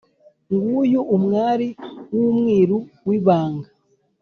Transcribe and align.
nguyu 0.53 1.01
umwari 1.15 1.67
n’umwiru 2.15 2.77
w’ibanga 3.07 3.69